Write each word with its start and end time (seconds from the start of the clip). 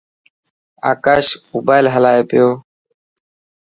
آڪاش 0.91 1.25
موبائل 1.51 1.85
هلائي 1.95 2.21
پيو. 2.29 2.49